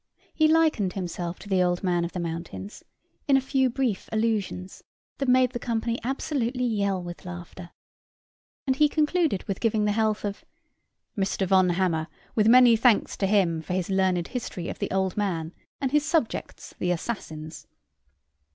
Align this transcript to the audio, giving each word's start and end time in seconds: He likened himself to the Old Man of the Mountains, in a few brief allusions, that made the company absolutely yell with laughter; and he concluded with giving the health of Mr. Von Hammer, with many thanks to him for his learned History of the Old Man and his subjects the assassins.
He 0.33 0.47
likened 0.47 0.93
himself 0.93 1.37
to 1.37 1.47
the 1.47 1.61
Old 1.61 1.83
Man 1.83 2.03
of 2.03 2.11
the 2.13 2.19
Mountains, 2.19 2.83
in 3.27 3.37
a 3.37 3.39
few 3.39 3.69
brief 3.69 4.09
allusions, 4.11 4.83
that 5.19 5.29
made 5.29 5.51
the 5.51 5.59
company 5.59 5.99
absolutely 6.03 6.63
yell 6.63 7.03
with 7.03 7.23
laughter; 7.23 7.69
and 8.65 8.77
he 8.77 8.89
concluded 8.89 9.43
with 9.43 9.59
giving 9.59 9.85
the 9.85 9.91
health 9.91 10.25
of 10.25 10.43
Mr. 11.15 11.45
Von 11.45 11.69
Hammer, 11.69 12.07
with 12.33 12.47
many 12.47 12.75
thanks 12.75 13.15
to 13.17 13.27
him 13.27 13.61
for 13.61 13.73
his 13.73 13.91
learned 13.91 14.29
History 14.29 14.69
of 14.69 14.79
the 14.79 14.89
Old 14.89 15.15
Man 15.17 15.53
and 15.79 15.91
his 15.91 16.03
subjects 16.03 16.73
the 16.79 16.89
assassins. 16.89 17.67